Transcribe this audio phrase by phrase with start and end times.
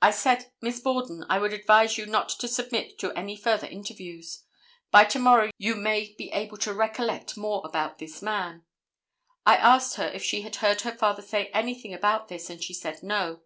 [0.00, 4.44] I said, 'Miss Borden, I would advise you not to submit to any further interviews.
[4.92, 8.64] By to morrow you may be able to recollect more about this man.'
[9.44, 12.72] I asked her if she had heard her father say anything about this and she
[12.74, 13.40] said no.